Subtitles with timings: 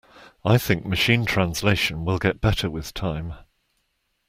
[0.43, 3.35] I think Machine Translation will get better with time.